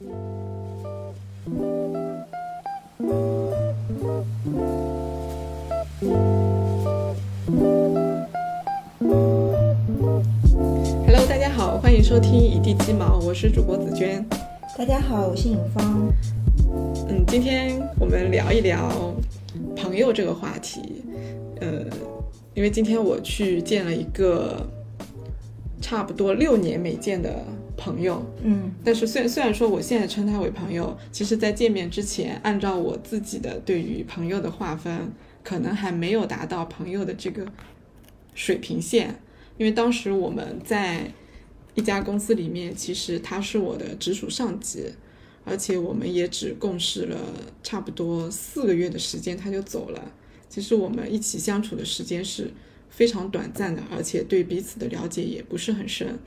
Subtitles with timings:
[0.00, 0.10] Hello，
[11.28, 14.26] 大家好，欢迎收听一地鸡毛，我是主播紫娟。
[14.76, 16.12] 大家好，我是尹芳。
[17.08, 19.14] 嗯，今天我们聊一聊
[19.76, 21.04] 朋友这个话题。
[21.60, 21.84] 呃，
[22.54, 24.68] 因为今天我去见了一个
[25.80, 27.30] 差不多六年没见的
[27.76, 35.12] 朋友，嗯但是虽然虽然说我现在称他为朋友，其实在见面之前，按照我自己的对于朋友的划分，
[35.42, 37.46] 可能还没有达到朋友的这个
[38.34, 39.20] 水平线。
[39.56, 41.12] 因为当时我们在
[41.74, 44.86] 一家公司里面，其实他是我的直属上级，
[45.44, 47.18] 而且我们也只共事了
[47.62, 50.12] 差不多四个月的时间，他就走了。
[50.48, 52.50] 其实我们一起相处的时间是
[52.90, 56.18] 非常短暂的，而且对彼此的了解也不是很深。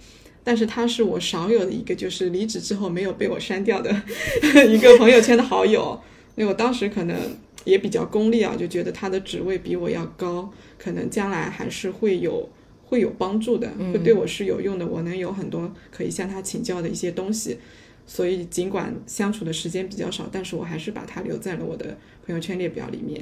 [0.48, 3.92] 但是他是我少有的一个，就是离职之后没有被我删掉的
[4.70, 6.00] 一个朋友圈的好友。
[6.38, 7.18] 因为我当时可能
[7.66, 12.48] 也比较功利啊，就觉得他的职位比我要高，可能将来还是会有
[12.86, 17.58] 会有帮助的，会对我是有用的，我能有很多可以向他请教的一些东西。
[18.06, 23.22] 所以尽管相处的时间比较少，但是我还是把他留在了我的朋友圈列表里面。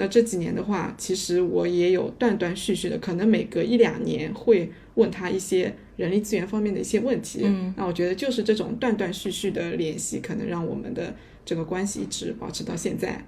[0.00, 7.42] 那这几年的话，其实我也有断断续续的，可能每隔一两年会问他一些人力资源方面的一些问题。
[7.44, 13.26] 嗯，那我觉得就是这种断断续续的联系，可能让我们的这个关系一直保持到现在。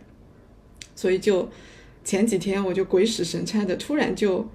[0.97, 1.47] 所以就
[2.03, 4.49] 前几天我就鬼使神差的突然就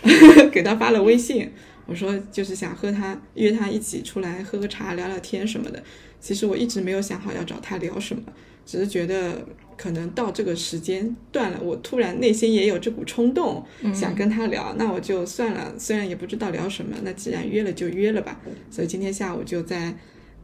[0.50, 1.50] 给他发了微信，
[1.84, 5.82] 我说就是想和他约他一起出来喝喝茶、聊聊天什么的。
[6.18, 8.22] 其实我一直没有想好要找他聊什么，
[8.70, 9.44] 只是觉得
[9.76, 15.74] 可能到这个时间段了，我突然内心也有这股冲动，想跟他聊，那我就算了。
[15.76, 18.40] 虽然也不知道聊什么，那既然约了就约了吧。
[18.70, 19.92] 所以今天下午就在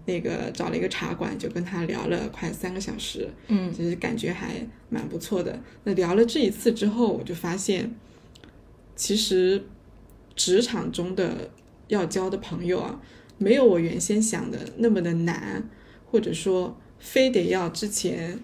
[0.06, 3.30] 那个找了一个茶馆，就跟他聊了快三个小时。
[3.46, 5.62] 嗯其实感觉还蛮不错的。
[5.84, 7.94] 那聊了这一次之后，我就发现，
[8.96, 9.62] 其实
[10.34, 11.48] 职场中的
[11.86, 13.00] 要交的朋友啊，
[13.38, 15.68] 没有我原先想的那么的难，
[16.10, 18.38] 或者说非得要之前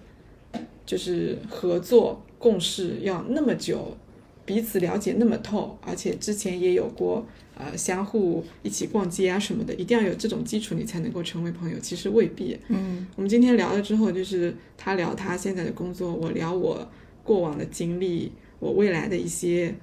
[0.85, 3.97] 就是合作共事要那么久，
[4.45, 7.25] 彼此了解那么透，而且之前也有过
[7.55, 11.79] 呃相互一起逛街啊什么的，一定要有这种基础，你才能够成为朋友。
[11.79, 12.57] 其实未必。
[12.67, 16.87] 嗯我们今天聊了之后，就是他聊他现在的工作，我聊我
[17.23, 19.73] 过往的经历，我未来的一些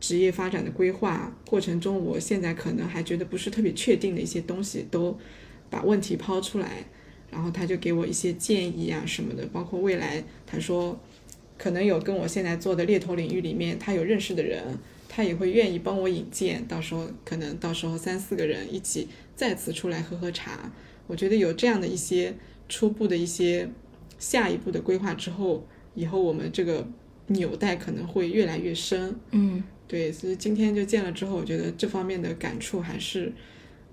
[0.00, 5.18] 职业发展的规划过程中，我现在可能还觉得不是特别确定的一些东西，都
[5.68, 6.84] 把问题抛出来，
[7.30, 10.98] 然后他就给我一些建议啊什么的，包括未来他说
[11.56, 14.78] 可能有跟我现在做的猎头领域里面他有认识的人，
[15.08, 20.72] 他也会愿意帮我引荐，到时候可能到时候三四个人一起再次出来喝喝茶。
[21.06, 22.34] 我觉得有这样的一些
[22.68, 23.68] 初步的一些
[24.18, 26.86] 下一步的规划之后，以后我们这个
[27.28, 29.16] 纽带可能会越来越深。
[29.30, 33.32] 嗯对，所以今天就见了之后，我觉得这方面的感触还是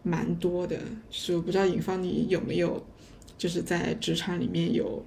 [0.04, 0.78] 蛮多的。
[1.10, 2.86] 是我不知道尹芳你有没有，
[3.38, 5.04] 就是在职场里面有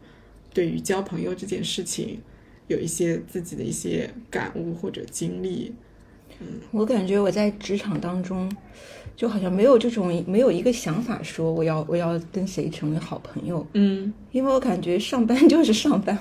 [0.52, 2.18] 对于交朋友这件事情
[2.66, 5.72] 有一些自己的一些感悟或者经历。
[6.70, 8.48] 我感觉我在职场当中，
[9.16, 16.16] 就好像没有这种没有一个想法说我要我要跟谁成为好朋友，嗯因为我感觉上班 就是上班，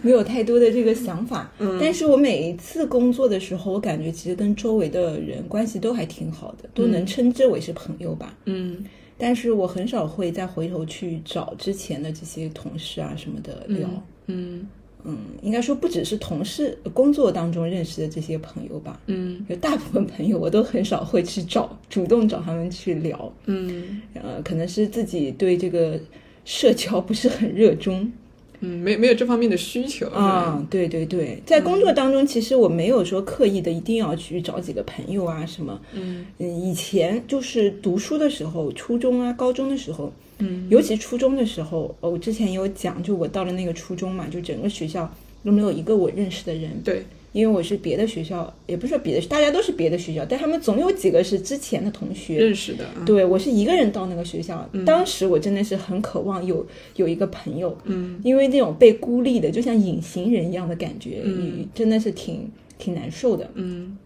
[0.00, 1.52] 没有太多的这个想法。
[1.58, 8.34] 嗯但是我每一次工作的时候，我感觉其实跟周围的人关系都还挺好的，都能称之为是朋友吧。
[8.46, 8.82] 嗯
[9.18, 13.88] 但是我很少会再回头去找之前的这些同事啊什么的聊。
[14.26, 14.66] 嗯
[15.04, 23.32] 嗯，应该说不只是同事工作当中认识的这些朋友吧，嗯有大部分朋友我都很少会去找，主动找他们去聊。
[23.46, 25.98] 嗯呃，可能是自己对这个
[26.44, 28.10] 社交不是很热衷
[28.60, 30.66] 嗯，没没有这方面的需求啊。
[30.68, 35.80] 对对对，在工作当中，其实我没有说刻意的一定要去找几个朋友啊什么。
[35.92, 45.12] 嗯嗯，以前就是读书的时候，初中啊、高中的时候，嗯尤其初中的时候，哦我之前有讲，就我到了那个初中嘛，就整个学校
[45.44, 52.38] 都没有一个我认识的人，对，因为我是别的学校，也不是说别的，大家都是别的学校，但他们总有几个是之前的同学。
[52.38, 53.04] 认识的啊。
[53.04, 56.66] 对我是一个人到那个学校，当时我真的是很渴望有
[56.96, 63.48] 有一个朋友，嗯因为那种被孤立的，就像隐形人一样的感觉，嗯真的是挺挺难受的。
[63.54, 63.96] 嗯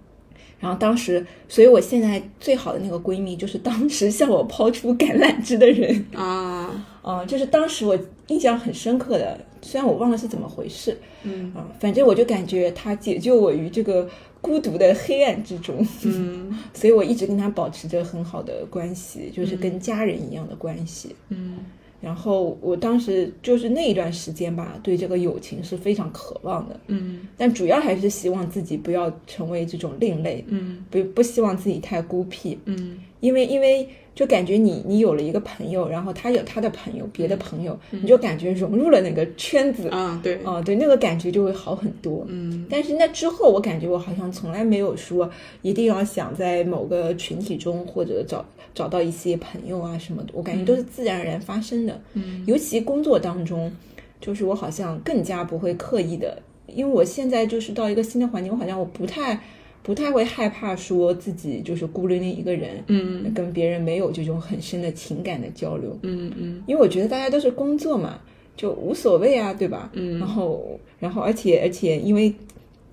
[0.59, 7.99] 然后当时，所以我现在最好的那个闺蜜就是当时向我抛出橄榄枝的人，啊啊、就是当时我
[8.29, 11.53] 印象很深刻的，虽然我忘了是怎么回事，嗯。
[11.55, 14.09] 啊、反正我就感觉他解救我于这个
[14.41, 16.59] 孤独的黑暗之中，嗯。
[16.75, 21.15] 所以我一直跟他保持着很好的关系，就是跟家人一样的关系。
[21.29, 21.59] 嗯。
[22.01, 27.29] 然后我当时就是那一段时间吧，对这个友情是非常渴望的，嗯。
[27.37, 30.85] 但主要还是希望自己不要成为这种另类，嗯。
[30.91, 42.27] 不不希望自己太孤僻，嗯因为因为就感觉你你有了一个朋友，然后他有他的朋友，别的朋友，你就感觉融入了那个圈子，啊，对，哦，对，那个感觉就会好很多。
[42.29, 42.67] 嗯。
[42.69, 45.31] 但是那之后，我感觉我好像从来没有说
[45.63, 51.99] 一定要想在某个群体中或者找找到一些朋友啊什么的，我感觉都是自然而然发生的。
[52.15, 52.45] 嗯。
[52.47, 53.73] 尤其工作当中，
[54.21, 59.41] 就是我好像更加不会刻意的，因为我现在就是到一个新的环境，我好像我不太
[59.83, 63.33] 不太会害怕说自己就是孤零零一个人，嗯。
[63.35, 65.99] 跟别人没有这种很深的情感的交流。
[66.03, 66.63] 嗯嗯。
[66.67, 68.21] 因为我觉得大家都是工作嘛，
[68.57, 69.91] 就无所谓啊，对吧？
[69.95, 70.19] 嗯。
[70.19, 72.33] 然后，然后，而且，而且，因为，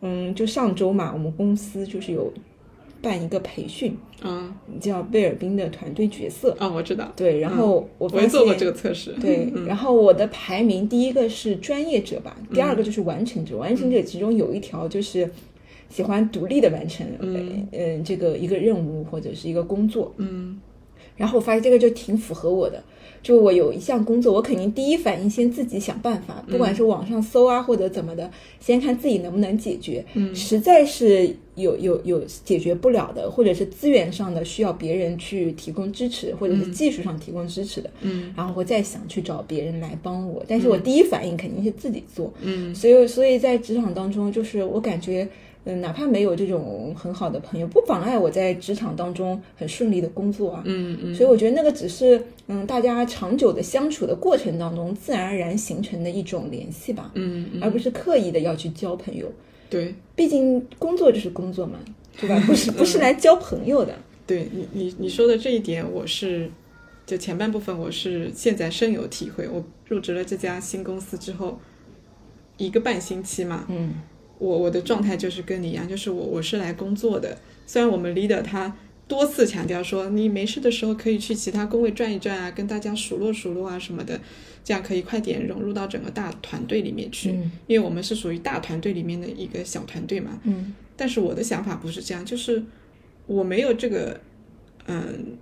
[0.02, 2.34] 嗯，就上周嘛，我们公司就是有
[3.02, 6.56] 办一个培训，啊叫贝尔宾的团队角色。
[6.60, 9.66] 啊，我知道，对，然后我发我也做过这个测试，对， 嗯。
[9.66, 13.56] 然后我的排名第一个是专业者吧，第二个就是完成者。
[13.58, 15.30] 完成者其中有一条就是
[15.90, 20.14] 喜欢独立的完成，嗯呃，呃这个一个任务或者是一个工作。
[20.18, 20.60] 嗯
[21.16, 22.82] 然后我发现这个就挺符合我的，
[23.22, 28.32] 就我有一项工作，我肯定第一反应先自己想办法，不管是网上搜啊或者怎么的，
[28.62, 30.06] 先看自己能不能解决。
[30.14, 40.42] 嗯实在是有有有解决不了的，或者是资源上的需要别人去提供支持，或者是技术上提供支持的，嗯然后我再想去找别人来帮我。
[40.48, 45.28] 但是我第一反应肯定是自己做，嗯所以所以在职场当中，就是我感觉。
[45.66, 50.62] 嗯，哪怕没有这种很好的朋友，不妨碍我在职场当中很顺利的工作啊。
[50.66, 59.32] 嗯嗯，所以我觉得那个只是嗯，大家长久的相处的过程当中，自然而然形成的一种联系吧，嗯嗯而不是刻意的要去交朋友。
[59.70, 61.78] 对毕竟工作就是工作嘛，
[62.20, 62.42] 对吧？
[62.48, 63.94] 不是 不是来交朋友的。
[64.26, 66.50] 对你你你说的这一点，我是
[67.06, 69.48] 就前半部分我是现在深有体会。
[69.48, 71.60] 我入职了这家新公司之后，
[72.58, 73.94] 一个半星期嘛，嗯
[74.40, 77.38] 我我的状态就是跟你一样，就是我我是来工作的。
[77.68, 78.76] 虽然我们 leader 他
[79.08, 84.20] 多次强调说，你没事的时候可以去其他工位转一转啊，跟大家熟络熟络啊什么的，
[84.64, 87.32] 这样可以快点融入到整个大团队里面去。
[87.32, 90.40] 嗯因为我们是属于大团队里面的一个小团队嘛。
[90.46, 92.64] 嗯但是我的想法不是这样，就是
[93.26, 94.20] 我没有这个
[94.88, 95.38] 嗯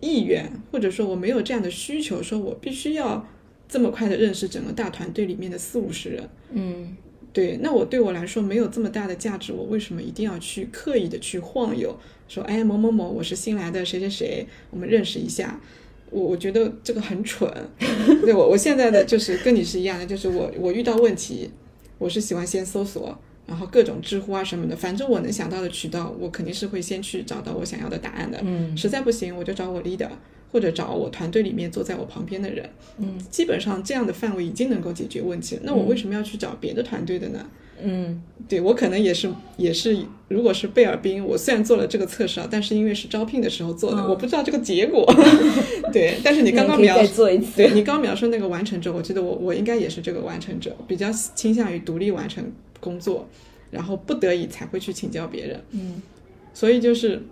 [0.00, 3.26] 意愿，或者说我没有这样的需求，说我必须要
[3.68, 6.28] 这么快的认识整个大团队里面的四五十人。
[6.52, 6.96] 嗯
[7.32, 11.96] 对，那我对我来说没有这么大的价值，我为什么一定要去刻意的去晃悠？
[12.28, 15.60] 说，哎，某某某，我是新来的谁谁谁，我们认识一下。
[16.10, 17.48] 我我觉得这个很蠢。
[18.24, 21.50] 对我我现在的就是跟你是一样的，就是我我遇到问题，
[21.98, 23.16] 我是喜欢先搜索，
[23.46, 28.40] 然后各种知乎啊什么的，反正我能想到的渠道，我肯定是会先去找到我想要的答案的。
[28.42, 30.08] 嗯实在不行，我就找我 leader，
[30.50, 32.68] 或者找我团队里面坐在我旁边的人。
[32.98, 35.62] 嗯基本上这样的范围已经能够解决问题了。
[35.64, 37.46] 那我为什么要去找别的团队的呢？
[37.82, 39.26] 嗯对我可能也是
[39.56, 39.96] 也是，
[40.28, 45.06] 如果是贝尔宾，我虽然做了这个测试啊，但是因为是招聘的时候做的，嗯我不知道这个结果。
[45.90, 47.24] 对，但是你刚刚描述。
[47.56, 52.44] 对你刚描述那个完成者，我觉得我我应该也是这个完成者，比较倾向于独立完成
[52.80, 53.26] 工作，
[53.70, 55.58] 然后不得已才会去请教别人。
[55.70, 56.02] 嗯
[56.52, 57.22] 所以就是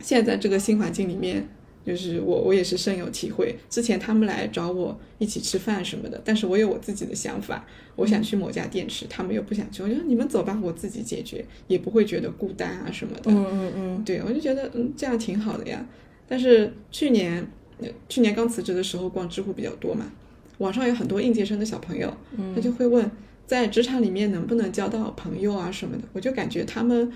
[0.00, 1.46] 现在这个新环境里面，
[1.86, 3.54] 就是我我也是深有体会。
[3.70, 13.30] 之前他们来找我一起吃饭什么的，但是我有我自己的想法，我想去某家店吃，他们又不想去，我就说你们走吧，我自己解决，也不会觉得孤单啊什么的。
[13.30, 15.86] 嗯嗯嗯对，我就觉得嗯这样挺好的呀。
[16.28, 17.46] 但是去年
[17.78, 20.10] 呃去年刚辞职的时候逛知乎比较多嘛，
[20.58, 22.12] 网上有很多应届生的小朋友，
[22.54, 23.08] 他就会问
[23.46, 26.02] 在职场里面能不能交到朋友啊什么的。
[26.12, 27.12] 我就感觉他们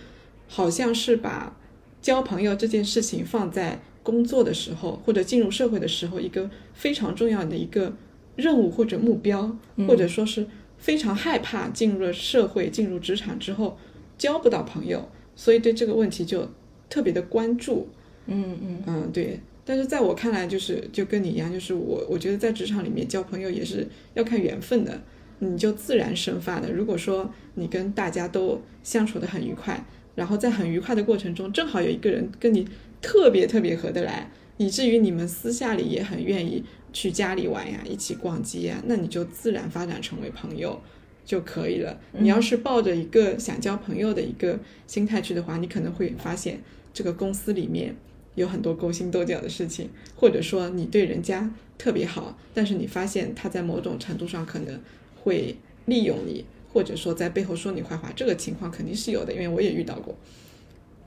[0.46, 1.56] 好像是把
[2.00, 3.80] 交朋友这件事情放在
[4.10, 7.94] 工作的时候或者进入社会的时候一个非常重要的一个
[8.34, 10.44] 任务或者目标，或者说是
[10.78, 13.78] 非常害怕进入了社会、进入职场之后
[14.18, 16.48] 交不到朋友，所以对这个问题就
[16.88, 17.88] 特别的关注。
[18.26, 19.38] 嗯嗯嗯，对。
[19.64, 25.00] 但是在我看来，就是就跟你一样，就是我我觉得在职场里面交朋友也是要看缘分的，
[25.38, 26.72] 你就自然生发的。
[26.72, 29.84] 如果说你跟大家都相处的很愉快，
[30.16, 32.66] 然后在很愉快的过程中，正好有一个人跟你
[33.02, 40.80] 特别特别合得来，以至于你们私下里也很愿意去家里玩呀，一起逛街呀，那你就自然发展成为朋友。
[41.22, 42.00] 就可以了。
[42.18, 46.60] 你要是抱着一个想交朋友的一个心态去的话，你可能会发现
[46.92, 47.94] 这个公司里面
[48.34, 54.80] 有很多勾心斗角的事情，或者说你对人家特别好，但是你发现他在某种程度上可能
[55.22, 55.54] 会
[55.84, 60.16] 利用你，或者说在背后说你坏话，这个情况肯定是有的，因为我也遇到过。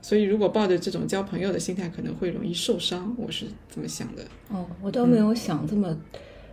[0.04, 4.22] 所以如果抱着这种交朋友的心态，可能会容易受伤，我是这么想的。
[4.50, 5.96] 哦，我倒没有想这么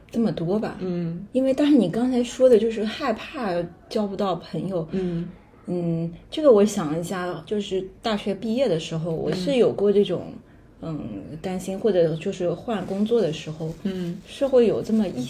[0.09, 0.77] 这么多吧。
[0.79, 1.27] 嗯。
[1.33, 3.51] 因为但是你刚才说的就是害怕
[3.89, 5.27] 交不到朋友，嗯。
[5.65, 10.33] 嗯，这个我想了一下，就是大学毕业的时候，我是有过这种
[10.81, 14.17] 嗯担心，或者就是换工作的时候，嗯。
[14.25, 15.27] 是会有这么一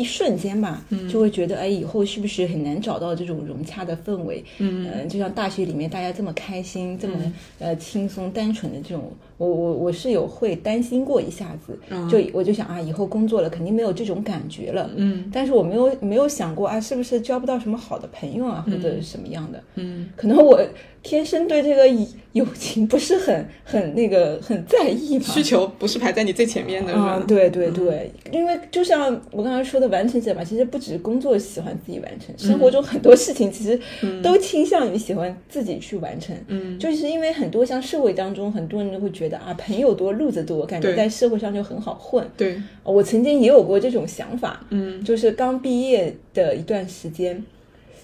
[0.00, 4.42] 一瞬间吧，就会觉得哎，以后是不是很难找到这种融洽的氛围？
[4.58, 7.14] 嗯呃就像大学里面大家这么开心、这么
[7.58, 11.78] 呃轻松、单纯的这种，我我我是有会担心过一下子，
[12.10, 19.58] 就我就想啊，以后工作了肯定没有这种感觉了，嗯但是我没有没有想过啊，是不是交不到什么好的朋友啊，或者什么样的？
[19.76, 20.60] 嗯可能我
[21.02, 25.24] 天生对这个友友情不是很很那个很在意吧。
[25.24, 27.16] 需求不是排在你最前面的，是吧？
[27.18, 33.80] 嗯，对对对，因为就像我刚才说的，完成者吧，其实不止工作喜欢自己完成，生活中很多事情其实
[34.22, 36.36] 都倾向于喜欢自己去完成。
[36.48, 42.26] 嗯就是因为很多像社会当中，很多人都会觉得啊，朋友多路子多，感觉在社会上就很好混。
[42.36, 47.44] 对，我曾经也有过这种想法，嗯就是刚毕业的一段时间，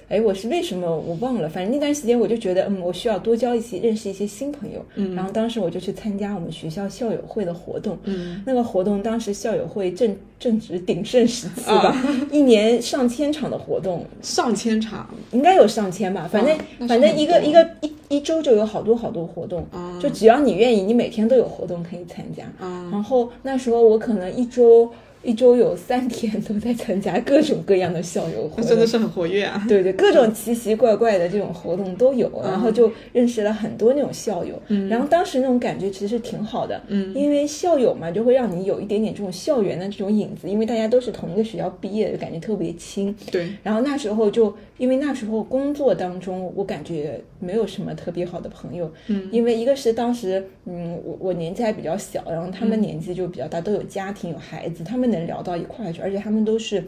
[0.09, 5.15] 哎，我是为什么我忘了，反正那段时间我就觉得，嗯，我需要多交一些认识一些新朋友，嗯。
[5.17, 8.43] 然后当时我就去参加我们学校校友会的活动，嗯。
[8.47, 12.05] 那个活动当时校友会正正值鼎盛时期吧，啊。
[12.31, 19.99] 一年上千场的活动，上千场，应该有上千吧，反正、啊反正一个一个一一周就有好多好多活动，啊。
[20.01, 22.45] 就只要你愿意，你每天都有活动可以参加。
[22.65, 22.89] 啊。
[22.93, 24.89] 然后那时候我可能一周
[25.27, 29.65] 一周有三天都在参加各种各样的校友活动，真的是很活跃啊。
[29.69, 34.89] 对对，各种奇奇怪怪的这种活动都有，然嗯后就认识了很多那种校友，嗯。
[34.89, 37.13] 然后当时那种感觉其实挺好的，嗯。
[37.13, 43.13] 因为校友嘛，就会让你有一点点这种校园的这种影子，因为大家都是同一个学校毕业的，就感觉特别亲。
[43.33, 52.69] 对，然后那时候就因为那时候工作当中，我感觉没有什么特别好的朋友，嗯，因为一个是当时，嗯，我我年纪还比较小，然后他嗯。
[52.69, 56.83] 们年纪就比较大，都有家庭有孩子，他们能聊到一块儿去，而且他们都是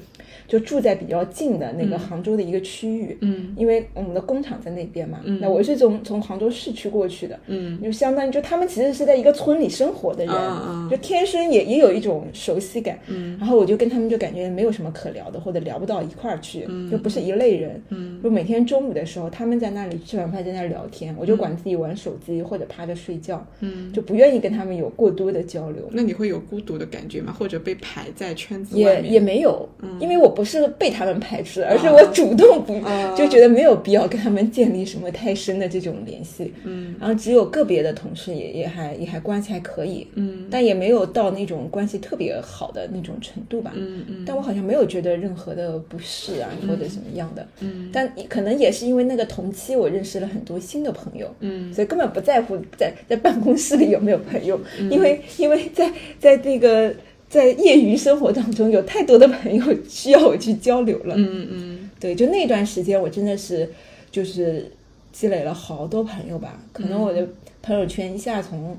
[0.47, 12.99] 就住在比较近的那个杭州的一个区域，嗯因为我们的工厂在那边嘛，嗯那我是从从杭州市区过去的，嗯就相当于就他们其实是在一个村里生活的人，啊啊就天生也也有一种熟悉感。
[13.09, 17.81] 嗯然后我就跟他们就感觉没有什么可聊的，或者聊不到一块儿去，就不是一类人。
[17.91, 25.89] 嗯就每天中午的时候，他们在那里吃完饭在那里聊天，我就管自己玩手机或者趴着睡觉，嗯，就不愿意跟他们有过多的交流。
[25.93, 27.33] 那你会有孤独的感觉吗？
[27.39, 29.05] 或者被排在圈子外面？
[29.05, 29.69] 也也没有，
[30.01, 36.53] 因为我不是被他们排斥，而是啊我主动不、啊就觉得没有必要跟他们建立什么太深的这种联系。
[36.65, 43.73] 嗯然后只有个别的同事也也还也还关系还可以，嗯但也没有到那种关系特别好的那种程度吧。
[43.77, 47.47] 嗯嗯但我好像没有觉得任何的不适啊，或者什么样的。
[47.61, 56.93] 嗯但可能也是因为那个同期，我认识了很多新的朋友，嗯所以根本不在乎在在办公室里有没有朋友，嗯因为因为在在那个
[57.29, 61.15] 在业余生活当中有太多的朋友需要我去交流了。
[61.17, 63.71] 嗯嗯对，就那段时间，我真的是
[64.11, 64.71] 就是
[65.13, 67.27] 积累了好多朋友吧，可能我的
[67.63, 68.77] 朋友圈一下从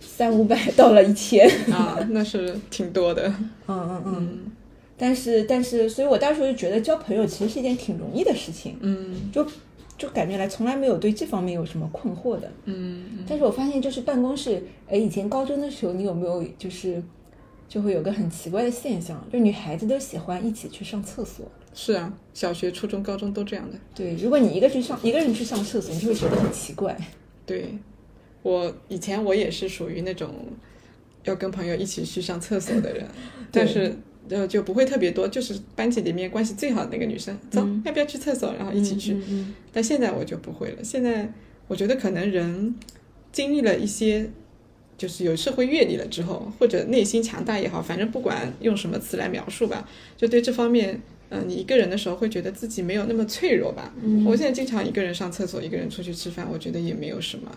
[0.00, 1.48] 三五百到了一千。
[1.70, 3.26] 啊，那是挺多的。
[3.28, 4.14] 嗯 嗯嗯。
[4.16, 4.38] 嗯
[5.00, 9.46] 但是但是，所以我当时就觉得交朋友其实是一件挺容易的事情，嗯就
[9.96, 12.50] 就感觉来从来没有对这方面有什么困惑的。
[12.64, 17.00] 嗯但是我发现就是办公室，哎，以前高中的时候，你有没有就是
[17.68, 21.46] 就会有个很奇怪的现象，就女孩子都喜欢一起去上厕所。
[21.74, 23.78] 是啊，小学、初中、高中都这样的。
[23.94, 26.96] 对，如果你一个去上一个人去上厕所，你就会觉得很奇怪。
[27.44, 27.78] 对，
[28.42, 30.34] 我以前我也是属于那种
[31.24, 33.06] 要跟朋友一起去上厕所的人，
[33.52, 33.94] 但是
[34.30, 38.52] 呃就不会特别多，就是班级里面关系最好的那个女生，走，要不要去厕所？
[38.54, 39.12] 然后一起去。
[39.12, 41.30] 嗯嗯但现在我就不会了，现在
[41.68, 42.74] 我觉得可能人
[43.30, 44.30] 经历了一些。
[44.98, 51.00] 就是有社会阅历了之后，或者内心强大也好，反正不管用什么词来描述吧，就对这方面，
[51.30, 53.94] 嗯、你一个人的时候会觉得自己没有那么脆弱吧。
[54.02, 54.24] 嗯。
[54.26, 57.48] 我现在经常一个人上厕所，一个人出去吃饭，我觉得也没有什么。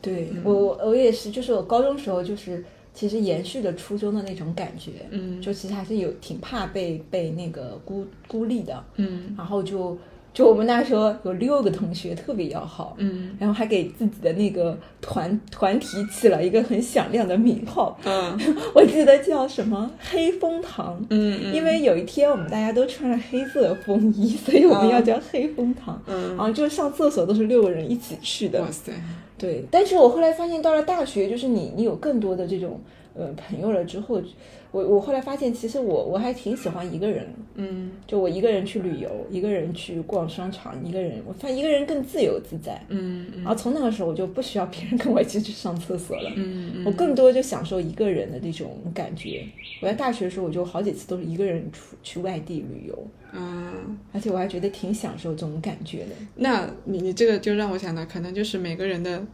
[0.00, 2.64] 对我我我也是，就是我高中时候就是
[2.94, 5.42] 其实延续了初中的那种感觉，嗯。
[5.42, 9.34] 就其实还是有挺怕被被那个孤孤立的，嗯。
[9.36, 9.98] 然后就
[10.34, 18.38] 就我们那时候有六个同学特别要好，嗯然后还给自己的那个团团体起了一个很响亮的名号，嗯
[18.74, 21.04] 我记得叫什么黑风堂。
[21.10, 26.00] 嗯因为有一天我们大家都穿了黑色的风衣，所以我们要叫黑风堂。
[26.06, 28.70] 嗯然后就上厕所都是六个人一起去的哇。
[28.70, 28.92] 塞，
[29.36, 32.80] 对，但是我后来发现，到了大学，就是你你有更多的这种
[33.18, 34.22] 呃朋友了之后，
[34.70, 42.80] 我我后来发现，其实我我还挺喜欢一个人，嗯就我一个人去旅游，一个人去逛商场，一个人，我发现一个人更自由自在。
[42.88, 46.30] 嗯然后从那个时候，我就不需要别人跟我一起去上厕所了。
[46.36, 49.44] 嗯我更多就享受一个人的那种感觉。
[49.82, 56.14] 我在大学的时候，我就好几次都是一个人出去外地旅游，嗯，而且我还觉得挺享受这种感觉的。
[56.36, 59.24] 那你你这个就让我想到，可能就是每个人的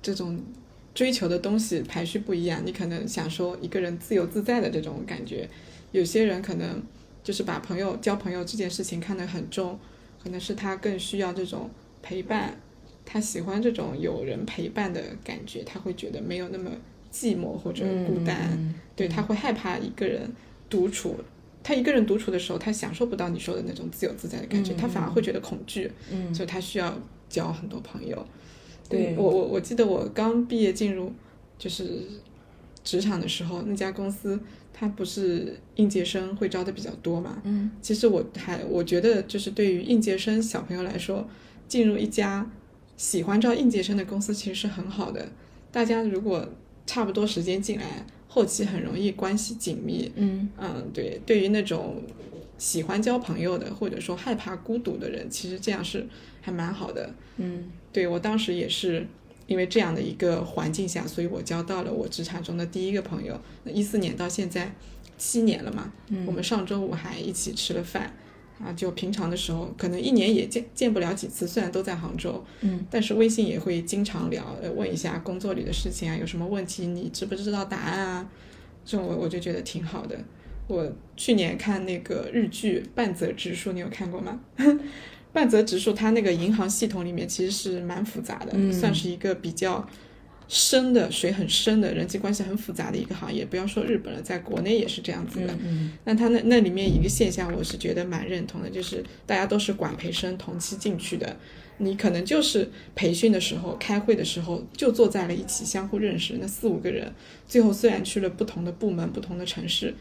[0.00, 0.38] 这种
[0.96, 2.62] 追求的东西排序不一样。
[2.64, 5.46] 你可能享受一个人自由自在的这种感觉，
[5.92, 6.82] 有些人可能
[7.22, 9.78] 就是把朋友交朋友这件事情看得很重，
[10.20, 11.68] 可能是他更需要这种
[12.02, 12.58] 陪伴，
[13.04, 16.70] 他喜欢这种有人陪伴的感觉，他会觉得没有那么
[17.12, 18.52] 寂寞或者孤单。
[18.52, 20.32] 嗯对，他会害怕一个人
[20.70, 21.14] 独处。
[21.62, 25.90] 他一个人独处的时候，他享受不到你说的那种自由自在的感觉，他反而会觉得恐惧。
[26.10, 26.96] 嗯，所以他需要
[27.28, 28.26] 交很多朋友。
[28.88, 31.12] 对我我我记得我刚毕业进入
[31.58, 32.02] 就是
[32.84, 34.38] 职场的时候，那家公司
[34.72, 37.40] 它不是应届生会招的比较多嘛？
[37.44, 41.26] 嗯，其实我还我觉得就是对于应届生小朋友来说，
[41.66, 42.50] 进入一家
[42.96, 45.28] 喜欢招应届生的公司其实是很好的。
[45.72, 46.48] 大家如果
[46.86, 50.12] 差不多时间进来，后期很容易关系紧密。
[50.14, 52.02] 嗯嗯，对，对于那种
[52.58, 56.06] 喜欢交朋友的，或者说害怕孤独的人，其实这样是
[56.40, 57.14] 还蛮好的。
[57.36, 59.06] 嗯对我当时也是
[59.46, 63.40] 因为这样的一个环境下，所以我交到了我职场中的第一个朋友。
[63.64, 64.74] 那一四年到现在
[65.16, 65.92] 七年了嘛，
[66.26, 68.14] 我们上周五还一起吃了饭。
[68.58, 78.30] 啊，就平常的时候，可能一年也见见不了几次，虽然都在杭州，嗯，但是微信也会经常聊，呃问一下工作里的事情啊，有什么问题你知不知道答案啊？
[78.82, 80.18] 这种我我就觉得挺好的。
[80.66, 84.40] 我去年看那个日剧《半泽直树》，你有看过吗？
[85.32, 89.86] 半泽直树它那个银行系统里面其实是蛮复杂的，嗯算是一个比较
[90.48, 93.44] 深的水很深的人际关系很复杂的一个行业。
[93.44, 95.54] 不要说日本了，在国内也是这样子的。
[95.62, 101.36] 嗯那它那那里面一个现象，我是觉得蛮认同的，就是大家都是管培生同期进去的，
[101.78, 106.38] 你可能就是培训的时候、开会的时候就坐在了一起，相互认识。
[106.40, 107.12] 那四五个人，
[107.46, 109.92] 最后虽然去了不同的部门、不同的城市，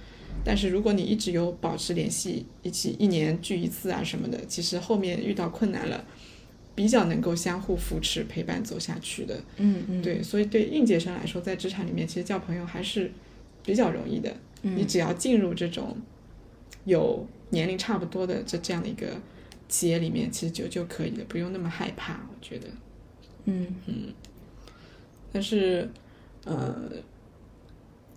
[0.46, 6.06] 但是如果你一直有保持联系，一起一年聚一次啊什么的，其实后面遇到困难了，
[6.76, 9.42] 比较能够相互扶持、陪伴走下去的。
[9.58, 13.12] 嗯嗯，对，所以对应届生来说，在职场里面其实交朋友还是
[13.64, 14.30] 比较容易的。
[14.62, 15.96] 嗯你只要进入这种
[16.86, 19.08] 有年龄差不多的这这样的一个
[19.68, 22.14] 企业里面，其实就就可以了，不用那么害怕。
[22.14, 22.68] 我觉得，
[23.46, 24.14] 嗯嗯
[25.32, 25.90] 但是，
[26.46, 26.92] 呃，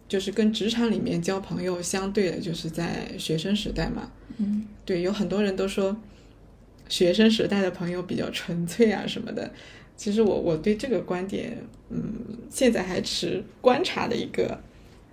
[0.09, 4.11] 就是跟职场里面交朋友相对的，就是在学生时代嘛。
[4.39, 5.97] 嗯，对，有很多人都说
[6.89, 9.51] 学生时代的朋友比较纯粹啊什么的。
[9.97, 11.59] 其实我我对这个观点，
[11.91, 12.03] 嗯，
[12.49, 14.59] 现在还持观察的一个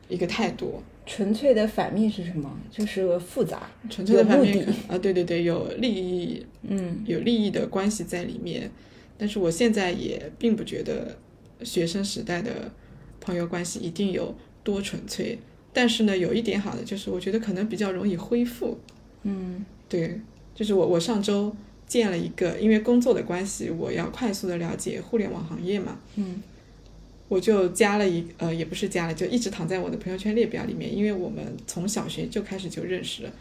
[0.07, 0.81] 一个态度。
[1.07, 2.51] 纯粹的反面是什么？
[2.71, 8.71] 就是复杂，纯粹的反面啊，对对对，有利益，嗯有利益的关系在里面。
[9.17, 11.15] 但是我现在也并不觉得
[11.63, 12.71] 学生时代的
[13.21, 15.39] 朋友关系一定有多纯粹。
[15.71, 18.77] 但是呢，有一点好的就是，我觉得可能比较容易恢复。
[19.23, 20.19] 嗯对，
[20.53, 21.55] 就是我我上周
[21.87, 26.41] 见了一个，因为工作的关系，我要快速的了解互联网行业嘛，嗯
[27.27, 33.31] 我就加了一呃，也不是加了，就一直躺在我的朋友圈列表里面，因为我们从小学就开始就认识了，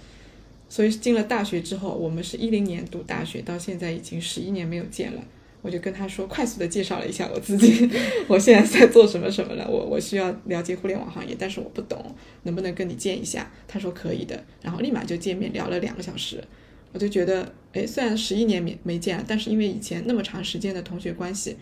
[0.69, 5.23] 所以进了大学之后，我们是一零年读大学，到现在已经十一年没有见了。
[5.65, 7.89] 我就跟他说，快速的介绍了一下我自己，
[8.29, 13.51] 我现在在做什么什么了，我我需要了解互联网行业，但是我不懂，能不能跟你见一下？
[13.67, 16.45] 他说可以的，然后立马就见面聊了两个小时。
[16.93, 21.57] 我就觉得，哎，虽然十一年没没见了，但是因为以前那么长时间的同学关系，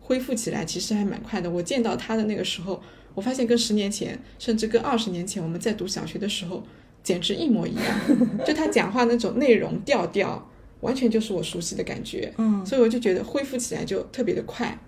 [0.00, 1.50] 恢复起来其实还蛮快的。
[1.50, 2.80] 我见到他的那个时候，
[3.14, 6.64] 我发现跟十年前，甚至跟二十年前我们在读小学的时候，
[7.02, 7.84] 简直一模一样。
[8.46, 12.32] 就他讲话那种内容调调，完全就是我熟悉的感觉。
[12.38, 14.78] 嗯所以我就觉得恢复起来就特别的快。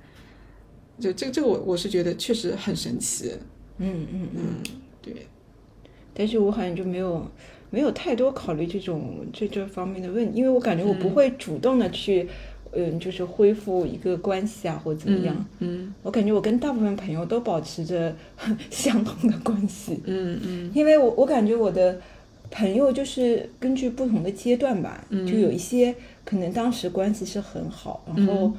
[0.98, 3.33] 就这个这个我我是觉得确实很神奇。
[3.79, 4.40] 嗯嗯嗯。
[4.42, 4.62] 嗯，
[5.00, 5.14] 对，
[6.12, 7.26] 但是我好像就没有
[7.70, 12.29] 没有太多考虑这种这这方面的问题，因为我感觉我不会主动的去，
[12.72, 15.46] 嗯、就是恢复一个关系啊，或者怎么样。
[15.61, 18.14] 嗯我感觉我跟大部分朋友都保持着
[18.70, 21.98] 相同的关系，嗯嗯因为我我感觉我的
[22.51, 25.27] 朋友就是根据不同的阶段吧，嗯。
[25.27, 28.35] 就有一些可能当时关系是很好，然后。
[28.35, 28.55] 嗯。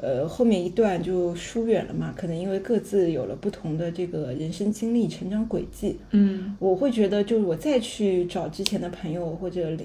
[0.00, 6.56] 呃，后面一段就疏远了嘛，可能因为各自有了不同的这个人生经历、成长轨迹，嗯。
[6.60, 9.76] 我会觉得，就是我再去找之前的朋友或者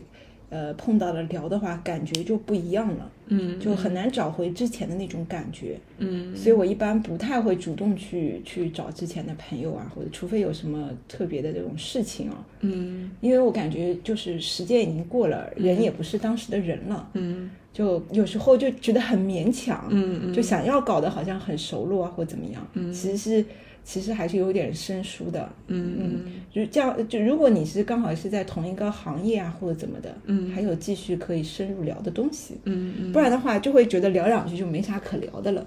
[0.54, 5.80] 呃碰到了聊的话，感觉就不一样了，嗯就很难找回之前的那种感觉。
[5.98, 6.36] 嗯。
[6.38, 13.10] 所以我一般不太会主动去去找之前的朋友啊，或者除非有什么特别的这种事情啊，嗯。
[13.20, 17.50] 因为我感觉就是时间已经过了，人也不是当时的人了，嗯。
[17.74, 20.34] 就有时候就觉得很勉强，嗯嗯。
[20.34, 22.94] 就想要搞得好像很熟络啊，或怎么样，嗯。
[22.94, 23.46] 其实是
[23.84, 25.52] 其实还是有点生疏的。
[25.68, 35.66] 嗯嗯就这样，就如果你是刚好是在同一个行业啊，或者怎么的，嗯还有继续可以深入聊的东西，嗯嗯，不然的话就会觉得聊两句就没啥可聊的了。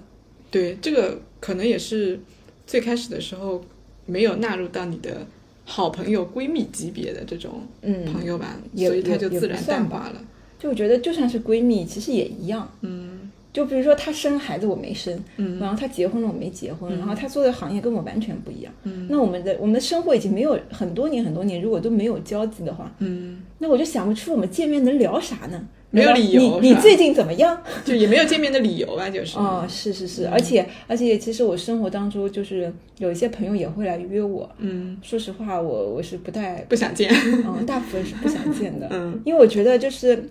[0.49, 2.19] 对，这个可能也是
[2.65, 3.61] 最开始的时候
[4.05, 5.27] 没有纳入到你的
[5.65, 10.21] 好朋友、闺蜜级别的这种嗯朋友吧，也所以它就自然淡化了。
[10.57, 12.67] 就我觉得就算是闺蜜，其实也一样。
[12.81, 13.16] 嗯
[13.57, 18.71] 就比如说他生孩子我没生，嗯然后他结婚了我没结婚，然后他做的行业跟我完全不一样。
[18.83, 25.59] 嗯那我们的我们的生活已经没有很多年很多年，如果都没有交集的话，嗯，那我就想不出我们见面能聊啥呢？
[25.89, 27.59] 没有理由你你最近怎么样？
[27.85, 29.39] 就也没有见面的理由吧，就是。
[29.39, 34.47] 哦，是是是，而且而且，其实我生活当中就是有一些朋友也会来约我。
[34.57, 37.09] 嗯，说实话，我我是不太，不想见。
[37.47, 40.29] 嗯，大部分是不想见的， 嗯因为我觉得就是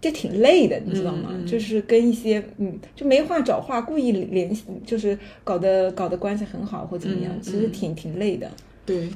[0.00, 1.30] 这挺累的，你知道吗？
[1.46, 8.48] 就是跟一些嗯，就没话找话，故意联系，就是搞得搞得关系很好或怎么样，嗯其实挺挺累的。
[8.86, 9.08] 对，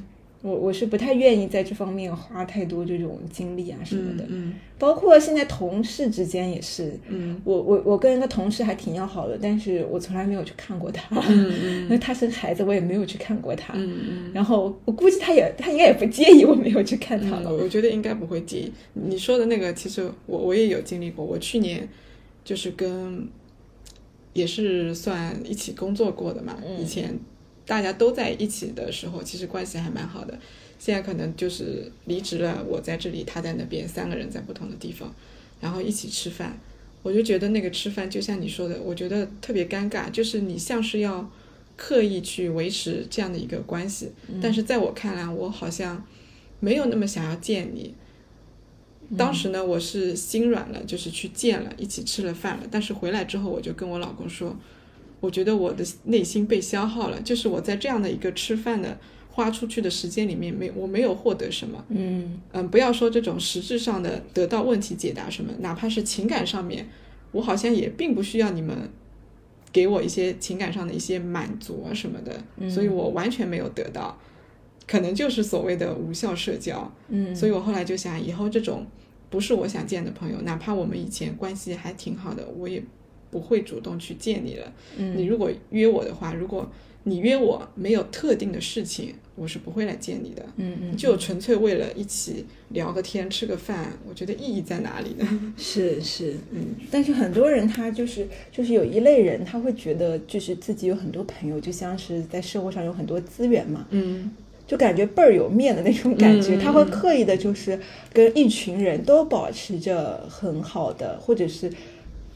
[0.43, 7.39] 我我是不太愿意在这方面花太多这种精力啊什么的，嗯包括现在同事之间也是，嗯。
[7.45, 14.31] 我我我跟一个同事还挺要好的，但是我从来没有去看过他，嗯 因为他生孩子我也没有去看过他，嗯嗯。
[14.33, 18.73] 然后我估计他也他应该也不介意我没有去看他嗯，了，我我觉得应该不会介意。
[18.93, 21.23] 你说的那个，其实我我也有经历过。
[21.23, 21.87] 我去年
[22.43, 23.25] 就是跟
[24.33, 26.81] 也是算一起工作过的嘛，嗯。
[26.81, 27.17] 以前
[27.65, 30.37] 大家都在一起的时候，其实关系还蛮好的。
[30.79, 35.13] 现在可能就是离职了，我在这里，他在那边，三个人在不同的地方，
[35.61, 36.59] 然后一起吃饭。
[37.01, 41.29] 我就觉得那个吃饭，就像你说的，我觉得特别尴尬，就是你像是要
[41.75, 46.05] 刻意去维持这样的一个关系，但是在我看来，我好像
[46.59, 47.93] 没有那么想要见你。
[49.17, 52.63] 当时呢，我是心软了，就是去见了，一起吃了饭了。
[52.71, 54.57] 但是回来之后，我就跟我老公说，
[55.23, 58.97] 我觉得我的内心被消耗了，就是我在这样的一个吃饭的
[59.31, 61.81] 花出去的时间里面，没我没有获得什么。
[61.87, 66.89] 嗯嗯，不要说这种实质上的得到问题解答什么，哪怕是情感上面，
[67.31, 68.77] 我好像也并不需要你们
[69.71, 74.19] 给我一些情感上的一些满足啊什么的，所以我完全没有得到，
[74.85, 76.93] 可能就是所谓的无效社交。
[77.07, 78.85] 嗯，所以我后来就想，以后这种
[79.29, 82.83] 不是我想见的朋友，哪怕我们以前关系还挺好的，我也
[83.33, 84.71] 不会主动去见你了。
[84.97, 85.17] 嗯。
[85.17, 86.71] 你如果约我的话，如果
[87.05, 90.45] 你约我没有特定的事情，我是不会来见你的。
[90.57, 95.53] 嗯嗯，就纯粹为了一起聊个天、吃个饭，我觉得意义在哪里呢？
[95.57, 104.31] 是是，嗯，但是很多人他就是就是有一类人，他会觉得就是自己有很多朋友，就像是在社会上有很多资源嘛，嗯。
[104.65, 107.77] 就感觉倍儿有面的那种感觉，嗯他会刻意的就是
[108.13, 111.69] 跟一群人都保持着很好的，或者是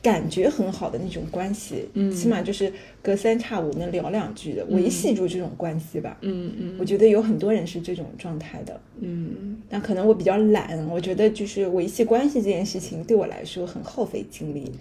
[0.02, 2.12] 感觉很好的那种关系，嗯。
[2.12, 6.18] 起码就是隔三差五能聊两句的，维系住这种关系吧。
[6.22, 9.58] 嗯嗯我觉得有很多人是这种状态的，嗯。
[9.70, 14.72] 但可能我比较懒，我觉得就是维系关系这件事情对我来说很耗费精力，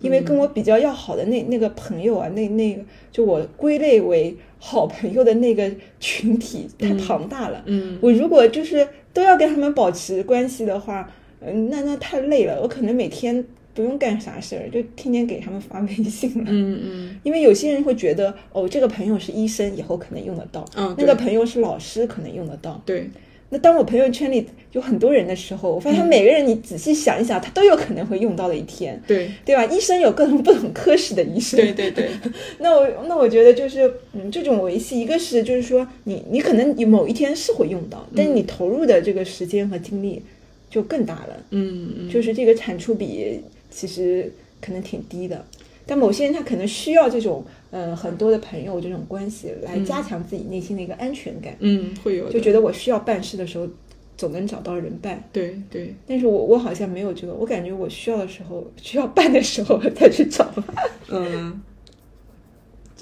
[0.00, 11.10] 因为跟我比较要好的那那个朋友啊，那那个就我归类为好朋友的那个群体太庞大了，嗯我如果就是都要跟他们保持关系的话，
[11.40, 13.42] 嗯，那那太累了，我可能每天
[13.74, 16.44] 不用干啥事儿，就天天给他们发微信了。
[16.46, 17.20] 嗯嗯。
[17.24, 22.80] 因为有些人会觉得，哦，这个朋友是医生，以后可能用得到；嗯，那个朋友是老师，可能用得到。
[22.86, 23.10] 对，
[23.50, 29.30] 那当我朋友圈里有很多人的时候，我发现每个人你仔细想一想，他都有可能会用到的一天，对。
[29.44, 29.64] 对吧？
[29.66, 32.08] 医生有各种不同科室的医生，对对对，
[32.58, 40.22] 那我那我觉得就是，嗯，这种维系，一个是就是说你你可能你某一天是会用到，但是你投入的这个时间和精力
[40.70, 42.10] 就更大了，嗯嗯。
[42.10, 43.40] 就是这个产出比
[43.74, 44.32] 其实
[44.62, 45.44] 可能挺低的。
[45.86, 53.68] 但某些人他可能需要这种呃很多的朋友这种关系来加强自己内心的一个安全感，嗯会有，就觉得我需要办事的时候
[54.16, 55.22] 总能找到人办。
[55.30, 60.50] 对对，但是我我好像没有这个，我感觉我需要的时候需要办的时候 再去找。
[61.10, 61.60] 嗯，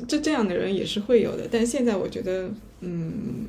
[0.08, 3.46] 这这样的人也是会有的，但现在我觉得，嗯，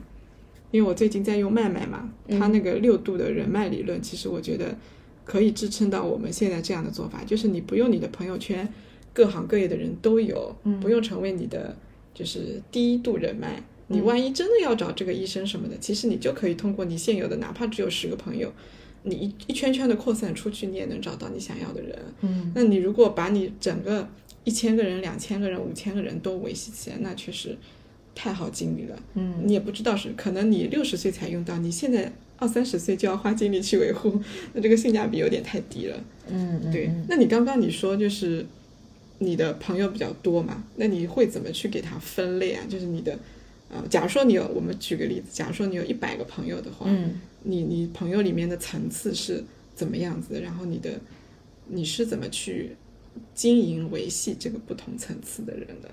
[0.69, 4.75] 因为我最近在用麦麦嘛，他那个六度的人脉理论，其实我觉得
[5.25, 8.67] 可以支撑到我们现在这样的做法，就是你不用你的朋友圈
[9.13, 11.75] 各行各业的人都有，不用成为你的
[12.13, 13.63] 就是第一度人脉。
[13.87, 18.51] 你万一真的要找这个医生什么的，其实你就可以通过你现有的哪怕只有十个朋友，
[19.03, 21.99] 你一一圈圈的扩散出去，你也能找到你想要的人。
[22.21, 24.07] 嗯，那你如果把你整个
[24.45, 27.55] 一千个人、两千个人、五千个人都维系起来，那确实
[28.15, 28.97] 太耗精力了。
[29.15, 32.11] 嗯，你也不知道是可能你六十岁才用到，你现在
[32.43, 35.97] 二三十岁就要花精力去维护，那这个性价比有点太低了。
[36.27, 38.45] 嗯嗯，对，那你刚刚你说就是
[39.19, 40.61] 你的朋友比较多嘛？
[40.75, 42.61] 那你会怎么去给他分类啊？
[42.67, 43.17] 就是你的，
[43.69, 49.41] 呃，假如说你有，我们举个例子，假如说你有一百个朋友的话，嗯你你朋友里面的层次是
[49.73, 50.41] 怎么样子的？
[50.41, 50.91] 然后你的
[51.67, 52.75] 你是怎么去
[53.33, 55.89] 经营维系这个不同层次的人的？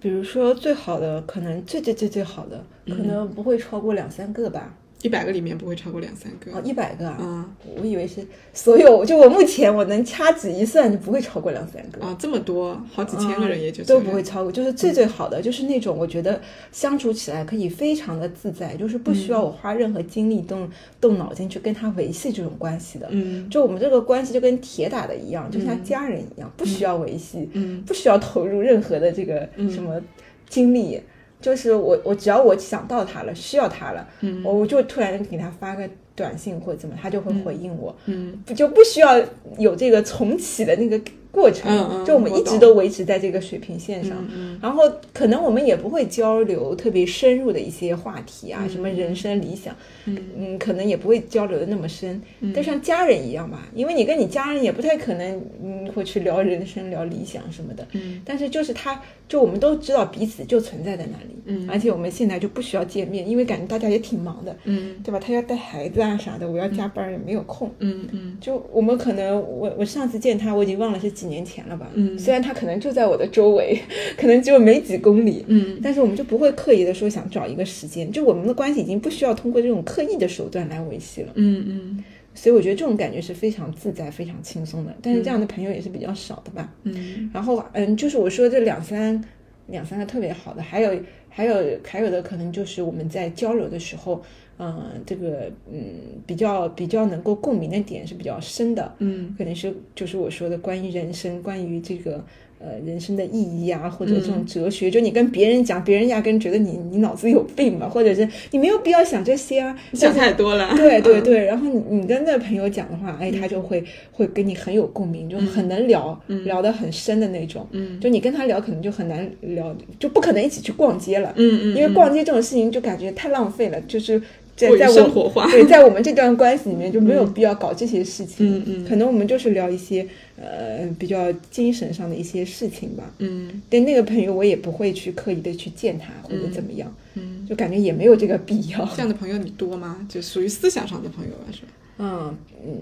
[0.00, 4.76] 比如说最好的，可能最最最最好的，可能不会超过两三个吧。
[5.04, 6.50] 一百个里面不会超过两三个。
[6.56, 7.18] 哦，一百个啊！
[7.20, 7.44] 嗯
[7.76, 12.00] 我以为是所有，就我目前我能掐指一算，就不会超过两三个。
[12.02, 16.40] 啊，这么多，好几千个人也就嗯都不会超过，就是最最好的，就是那种我觉得
[16.72, 20.66] 相处起来可以非常的自在，就是不需要我花任何精力动
[21.02, 23.06] 动脑筋去跟他维系这种关系的。
[23.10, 30.00] 嗯就我们这个关系就跟铁打的一样，就像家人一样，不需要维系，嗯不需要投入任何的这个什么
[30.48, 30.98] 精力。
[31.44, 34.42] 就是我，我只要我想到他了，需要他了，嗯。
[34.42, 38.42] 我我就突然给他发个短信或者怎么，他就会回应我，嗯。
[38.46, 39.22] 不就不需要
[39.58, 40.98] 有这个重启的那个
[41.34, 44.16] 过程，嗯嗯就我们一直都维持在这个水平线上。
[44.34, 49.74] 嗯然后可能我们也不会交流特别深入的一些话题啊，什么人生理想，
[50.06, 52.22] 嗯可能也不会交流的那么深。
[52.54, 57.86] 但像家人一样吧，因为你跟你家人也不太可能，嗯，会去聊人生、聊理想什么的。
[57.92, 65.18] 嗯但是就是他，就我们都知道彼此就存在在那里，嗯而且我们现在就不需要见面，因为感觉大家也挺忙的，嗯对吧？
[65.18, 67.70] 他要带孩子啊啥的，我要加班也没有空。
[67.80, 71.90] 嗯嗯就我们可能，我我上次见他，我已经忘了是几年前了吧。
[71.94, 73.78] 嗯虽然他可能就在我的周围，
[74.16, 81.32] 可能只有没几公里，嗯但是我们就不会刻意的说想找一个时间，就我们的关系已经不需要通过这种刻意的手段来维系了。
[81.34, 84.92] 嗯嗯所以我觉得这种感觉是非常自在、非常轻松的。
[85.00, 86.72] 但是这样的朋友也是比较少的吧。
[86.82, 89.24] 嗯然后嗯，就是我说这两三
[89.68, 90.92] 两三个特别好的，还有
[91.34, 94.22] 还有还有的可能就是我们在交流的时候，
[94.58, 102.24] 嗯，这个嗯比较比较能够共鸣的点是比较深的，嗯可能是就是我说的关于人生，关于这个。
[102.64, 110.74] 呃，人生的意义啊，或者这种哲学，就你跟别人讲，别人压根觉得你你脑子有病吧，或者是你没有必要想这些啊，想太多了。
[110.74, 117.66] 对对对，然后你你跟那朋友讲的话，哎，他就会会跟你很有共鸣，就很能聊，聊得很深的那种。
[117.72, 118.00] 嗯。
[118.00, 121.34] 就你跟他聊，可能就很难聊，就不可能一起去逛街了。
[121.36, 124.18] 嗯嗯，因为逛街这种事情就感觉太浪费了，就是
[124.56, 125.50] 在在我生活化。
[125.50, 128.56] 对，在我们这段关系里面就没有必要搞这些事情。
[128.56, 128.84] 嗯嗯。
[128.88, 133.14] 可能我们就是聊一些呃比较精神上的一些事情吧。
[133.18, 133.62] 嗯。
[133.70, 138.84] 但那个朋友，我也不会去刻意的去见他或者怎么样，嗯，就感觉也没有这个必要。
[138.94, 140.04] 这样的朋友你多吗？
[140.08, 141.68] 就属于思想上的朋友吧，是吧？
[141.96, 142.72] 嗯嗯，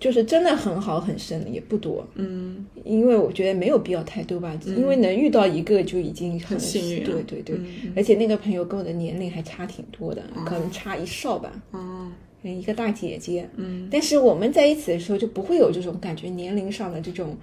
[0.00, 2.64] 就是真的很好很深的也不多，嗯。
[2.84, 11.78] 因为我觉得没有必要太多吧，因为能遇到一个就已经很很幸运了对对对，嗯而且那个朋友跟我的年龄还差挺多的，可能差一少吧，哦。
[11.82, 12.12] 嗯
[12.50, 13.48] 一个大姐姐。
[13.56, 17.36] 嗯但是我们在一起的时候就不会有这种感觉，年龄上的这种。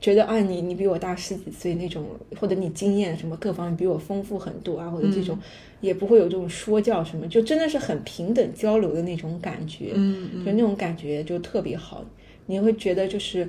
[0.00, 2.04] 觉得啊，你你比我大十几岁那种，
[2.36, 5.38] 或者你经验什么各方面比我丰富很多啊，或者这种，
[5.80, 9.92] 也不会有这种说教什么，就真的是很平等交流的那种感觉。
[9.94, 12.04] 嗯就那种感觉就特别好，
[12.46, 13.48] 你会觉得就是，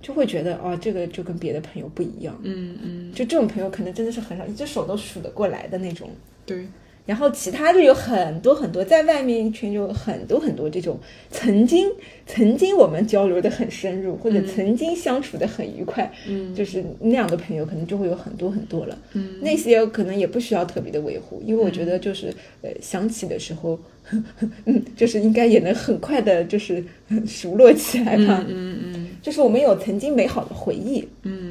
[0.00, 6.08] 就会觉得哦，这个就跟别的朋友不一样，嗯嗯，就这种朋友可能真的是很少，一只手都数得过来的那种。
[6.46, 6.68] 对，
[7.10, 10.96] 然后其他就有很多很多，在外面一圈就有很多很多这种
[11.28, 11.88] 曾经
[12.24, 18.96] 曾经我们交流的很深入，或者曾经相处的很愉快，嗯就是那样的朋友可能就会有很多很多了。
[19.14, 23.76] 嗯那些可能也不需要特别的维护，因为我觉得就是呃想起的时候，
[24.66, 28.44] 嗯，就是应该也能很快的，就是嗯熟络起来吧。
[28.48, 31.49] 嗯嗯就是我们有曾经美好的回忆，嗯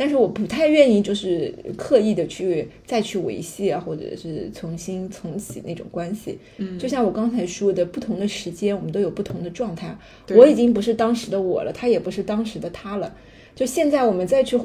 [0.00, 6.38] 但是我不太愿意就是刻意的去再去维系啊，或者是重新重启那种关系。
[6.56, 9.94] 嗯就像我刚才说的，不同的时间我们都有不同的状态。
[10.30, 13.14] 我已经不是当时的我了，他也不是当时的他了。
[13.54, 14.58] 就现在我们再去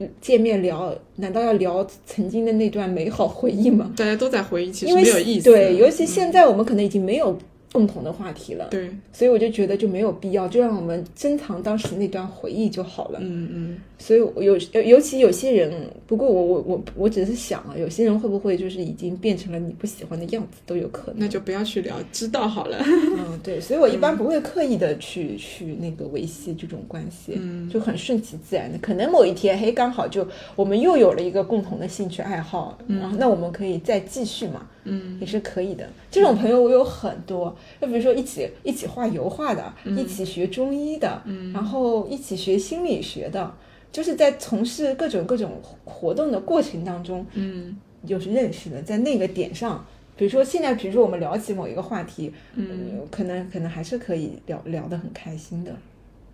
[0.00, 3.90] 嗯见面聊，难道要聊曾经的那段美好回忆吗？
[3.96, 5.50] 大家都在回忆，其实没有意思。
[5.50, 7.38] 对，尤其现在我们可能已经没有
[7.74, 13.18] 共同的话题了，对，所以我就觉得就没有必要，就让我们珍藏当时那段回忆就好了。
[13.20, 15.72] 嗯嗯所以我有尤尤其有些人，
[16.06, 21.16] 不过我我我我只是想啊，有些人会不会就是已经变成了你不喜欢的样子都有可能。
[21.20, 22.76] 那就不要去聊，知道好了。
[22.84, 28.78] 嗯，对，所以我一般不会刻意的去、去那个维系这种关系，嗯就很顺其自然的。
[28.78, 35.88] 可能某一天，嘿，刚好就我们又有了一个共同的兴趣爱好，然后那我们可以再继续嘛，嗯也是可以的。
[36.10, 41.22] 这种朋友我有很多，就比如说一起一起画油画的，一起学中医的，
[41.52, 43.54] 然后一起学心理学的，
[43.92, 49.84] 就是在从事各种各种活动的过程当中，嗯就是认识的，在那个点上。
[50.16, 55.76] 比如说现在，比如说我们聊起某一个话题，嗯，可能可能还是可以聊聊得很开心的。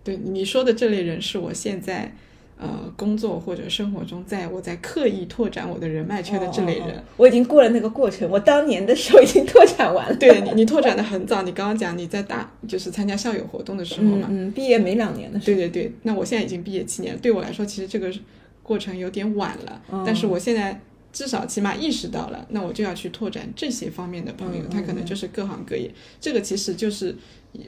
[0.03, 2.13] 对你说的这类人是我现在
[2.61, 6.89] 呃工作或者生活中，在我在刻意拓展我的人脉圈的这类人。
[6.89, 10.15] 哦哦哦我已经过了那个过程，我当年的时候已经拓展完了。
[10.21, 11.41] 对你，你拓展的很早。
[11.41, 15.93] 你刚刚讲你在大就是参加校友活动的时候嘛，嗯嗯，毕业没两年的时候对对对。
[16.03, 18.13] 那我现在已经毕业七年了，对我来说其实这个
[18.61, 20.79] 过程有点晚了，哦但是我现在
[21.11, 25.89] 至少起码意识到了，那我就要去拓展这些方面的朋友，嗯他可能就是各行各业。
[26.19, 27.15] 这个其实就是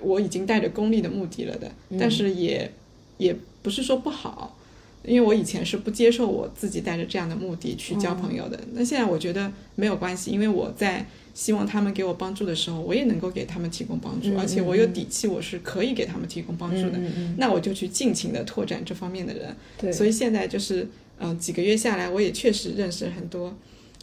[0.02, 2.72] 我已经带着功利的目的了的，嗯但是也
[3.18, 4.58] 也不是说不好。
[5.06, 16.98] 因为我以前是不接受我自己带着这样的目的去交朋友的，那现在我觉得没有关系，因为我在希望他们给我帮助的时候，我也能够给他们提供帮助，嗯而且我有底气，我是可以给他们提供帮助的。
[17.38, 19.56] 那我就去尽情的拓展这方面的人。
[19.78, 20.88] 对，所以现在就是，
[21.18, 23.54] 嗯、几个月下来，我也确实认识很多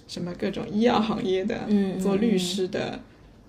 [0.09, 1.69] 什么各种医药行业的，
[2.03, 3.01] 做律师的，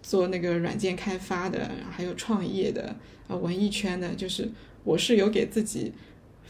[0.04, 2.96] 做那个软件开发的，还有创业的，
[3.28, 4.50] 啊、文艺圈的，就是
[4.84, 5.92] 我是有给自己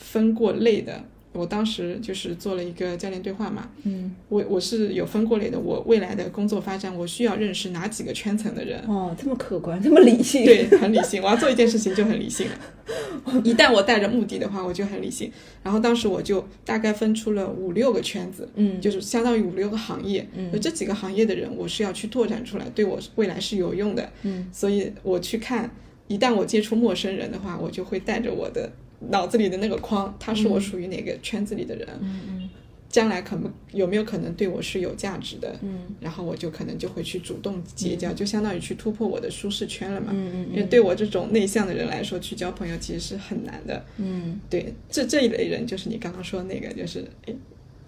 [0.02, 1.02] 分过类的。
[1.34, 5.58] 我当时就是做了一个教练对话嘛，嗯，我我是有分过类的。
[5.58, 11.24] 我未来的工作发展，我需要认识哪几个圈层的人，哦，这么客观，这么理性，对，很理性。
[11.24, 12.60] 我要做一件事情就很理性了。
[13.46, 15.32] 一旦我带着目的的话，我就很理性。
[15.64, 20.28] 然后当时我就大概分出了五六个圈子，嗯就是相当于五六个行业。
[20.36, 24.12] 嗯这几个行业的人，我是要去拓展出来，对我未来是有用的。
[24.24, 25.74] 嗯所以我去看，
[26.10, 28.70] 一旦我接触陌生人的话，我就会带着我的
[29.10, 32.50] 脑子里的那个框，他是我属于哪个圈子里的人，嗯
[32.90, 35.56] 将来可能有没有可能对我是有价值的。
[35.62, 40.08] 嗯然后我就可能就会去主动结交，就相当于去突破我的舒适圈了嘛。
[40.12, 43.86] 嗯因为对我这种内向的人来说，去交朋友其实是很难的。
[43.96, 47.36] 嗯对，这这一类人就是你刚刚说的那个，就是诶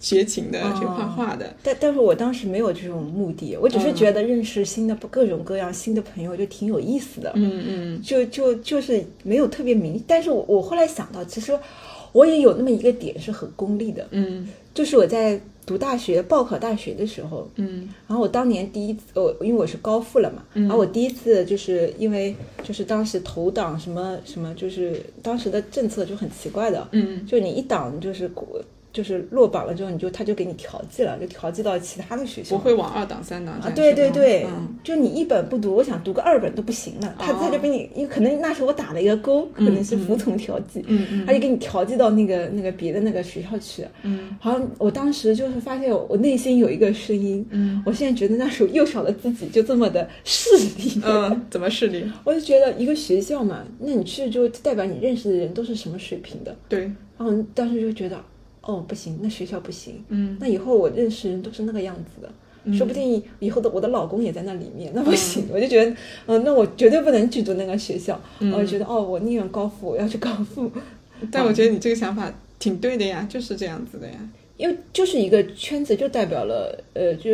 [0.04, 1.56] 学琴的、哦学画画的。
[1.64, 3.96] 但但是我当时没有这种目的，我只是嗯。
[3.96, 8.02] 觉得认识新的各种各样新的朋友就挺有意思的，嗯嗯。
[8.02, 11.58] 就就就是没有特别明，但是我我后来想到，其实
[12.12, 14.48] 我也有那么一个点是很功利的，嗯。
[14.74, 17.88] 就是我在读大学报考大学的时候，嗯。
[18.08, 20.64] 然后我当年第一次，呃，因为我是高复了嘛，嗯。
[20.64, 27.26] 然后我第一次就是因为就是当时投档什么什么，就是当时的政策就很奇怪的，嗯。
[27.26, 28.62] 就你一档就是国
[28.94, 32.56] 就是落榜了之后，你就他就给你调剂了，就调剂到其他的学校。
[32.56, 43.84] 不会往二档、三档这啊，对对对，嗯就你一本不读，我想读个二本都不行了，他哦他就给你，因为可能那时候我打了一个勾，可能是服从调剂，嗯嗯他就给你调剂到那个那个别的那个学校去。
[44.04, 52.04] 嗯好像我当时就是发现我内心有一个声音，嗯我现在觉得那时候幼小的自己就这么的势利，嗯，怎么势利？
[52.24, 56.82] 我就觉得一个学校嘛，那你去就代表你认识的人都是什么水平的，对，
[57.18, 58.20] 然后当时就觉得，
[58.64, 62.30] 哦不行，那学校不行，嗯那以后我认识人都是那个样子的。
[62.78, 65.94] 说不定以后的我的老公也在那里面，那不行，我就觉得，
[66.28, 68.18] 嗯、那我绝对不能去读那个学校。
[68.40, 70.72] 嗯我就觉得，哦，我宁愿高复，我要去高复，
[71.30, 74.14] 但我觉得你这个想法挺对的呀，就是这样子的呀。
[74.56, 77.32] 因为就是一个圈子，就代表了，呃，就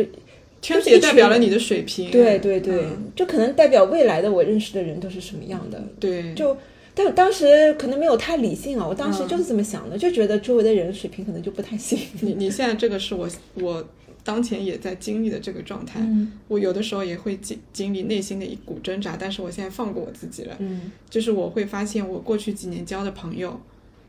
[0.60, 2.10] 圈子也代表了你的水平。
[2.10, 5.80] 对对对，嗯就可能代表未来的我认识的人都是什么样的。
[6.00, 6.56] 对，就，
[6.94, 11.98] 但我当时可能没有太理性啊，我当时嗯就是这么想的，就觉得周围的人水平可能就不太行。
[12.20, 13.86] 你你现在这个是我我
[14.22, 16.00] 当前也在经历的这个状态。
[16.00, 20.56] 嗯我有的时候也会经经历内心的一股挣扎，但是我现在放过我自己了。
[20.58, 23.58] 嗯就是我会发现，我过去几年交的朋友，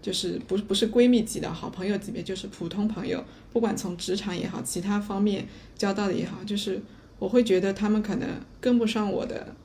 [0.01, 5.45] 就是不是不是闺蜜级的好朋友级别，就是普通朋友，不管从职场也好，其他方面
[5.77, 6.81] 交到的也好，就是
[7.19, 8.27] 我会觉得他们可能
[8.59, 9.55] 跟不上我的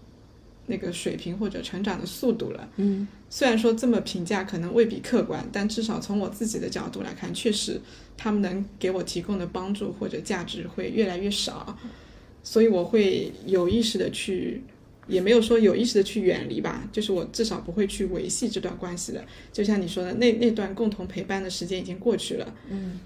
[0.66, 2.68] 那个水平或者成长的速度了。
[2.76, 7.80] 嗯虽然说这么评价可能未必客观，但至少从我自己的角度来看，确实
[8.16, 11.76] 他们能给我提供的帮助或者价值会越来越少，
[12.44, 14.62] 所以我会有意识的去，
[15.08, 19.24] 也没有说有意识的去远离吧，就是我至少不会去维系这段关系的。
[19.52, 23.00] 就像你说的，那那段共同陪伴的时间已经过去了，嗯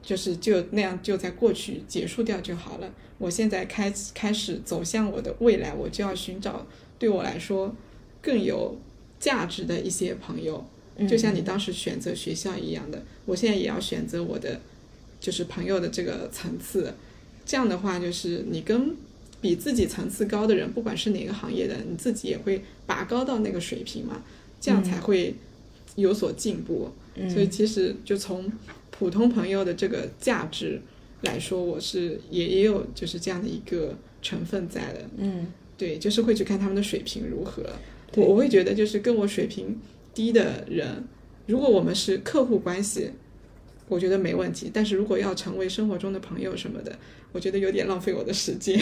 [0.00, 2.88] 就是就那样就在过去结束掉就好了。
[3.18, 6.64] 我现在开开始走向我的未来，我就要寻找
[7.04, 7.76] 对我来说
[8.22, 8.78] 更有
[9.20, 10.64] 价值的一些朋友，
[10.96, 14.58] 嗯就像你当时选择学校一样的，我现在也要选择我的
[15.20, 16.94] 就是朋友的这个层次。
[17.44, 18.96] 这样的话，就是你跟
[19.42, 24.22] 比自己层次高的人，不管是哪个行业的，你自己也会拔高到那个水平嘛，
[24.58, 25.34] 这样才会
[25.96, 26.90] 有所进步。
[27.16, 28.50] 嗯所以其实就从
[28.90, 30.80] 普通朋友的这个价值
[31.20, 35.02] 来说，我是也也有就是这样的一个成分在的。
[35.18, 37.62] 嗯对，就是会去看他们的水平如何。
[38.16, 39.76] 我我会觉得，就是跟我水平
[40.14, 41.04] 低的人，
[41.46, 43.10] 如果我们是客户关系，
[43.88, 44.70] 我觉得没问题。
[44.72, 46.96] 但是如果要成为生活中的朋友什么的，
[47.34, 48.78] 我觉得有点浪费我的时间。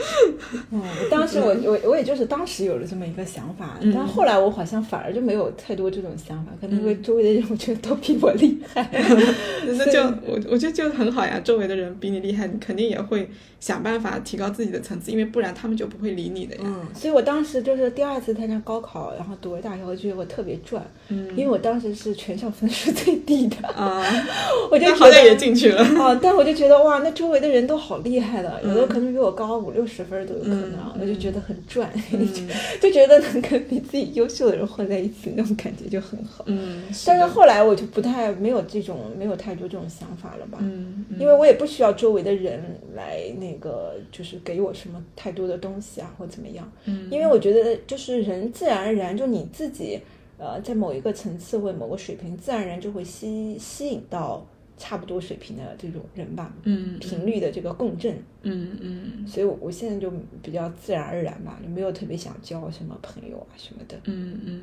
[0.70, 8.86] 嗯，当时我我我也就是当时有了这么一个想法，嗯但后来我好像反而就没有太多这种想法，可能因为周围的人我觉得都比我厉害。
[9.78, 13.30] 那就我我觉得就很好呀，周围的人比你厉害，你肯定也会
[13.60, 16.62] 想办法提高自己的层次，因为不然他们就不会理你的呀。
[16.66, 24.04] 嗯，所以我当时就是第二次参加高考，然后读了大学，我觉得我特别赚，嗯因为我当时是全校分数最低的，啊，
[24.70, 25.36] 我就好歹也。
[25.36, 25.82] 进去了。
[26.02, 26.18] 啊！
[26.22, 32.26] 但我就觉得哇，那周围的人都好厉害的，有的嗯可能比我高五六十分都有可能，嗯我就觉得很赚，嗯。
[32.80, 36.44] 就觉得能跟比自己优秀的人混在一起，那种感觉就很好。
[36.46, 41.18] 嗯，但是后来我就不太没有这种没有太多这种想法了吧，嗯，嗯。
[41.20, 42.60] 因为我也不需要周围的人
[42.94, 47.08] 来那个就是给我什么太多的东西啊或怎么样，嗯。
[47.10, 50.00] 因为我觉得就是人自然而然就你自己
[50.38, 54.44] 呃在某一个层次或某个水平，自然而然就会吸吸引到
[54.78, 60.12] 差不多水平的这种人吧，嗯频率的这个共振，嗯嗯所以我我现在就
[60.42, 63.98] 比较自然而然吧，就没有特别想交什么朋友啊什么的。
[64.04, 64.62] 嗯嗯，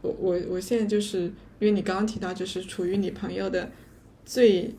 [0.00, 3.70] 我我我现在就是因为你刚刚提到，就是处于你朋友的
[4.24, 4.70] 最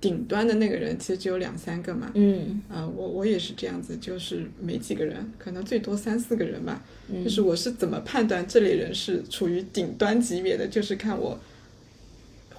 [0.00, 2.10] 顶端的那个人，其实只有两三个嘛。
[2.14, 6.84] 嗯啊、我我也是这样子，就是没几个人，可能最多三四个人吧。
[7.10, 11.40] 嗯就是我是怎么判断这类人是处于顶端级别的，就是看我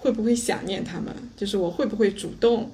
[0.02, 2.72] 会不会想念他们，就是我会不会主动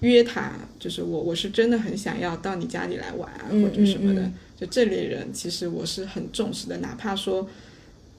[0.00, 4.22] 约他，就是我我是真的很想要到你家里来玩或者什么的。
[4.22, 4.34] 嗯嗯。
[4.58, 7.46] 就这类人，其实我是很重视的，哪怕说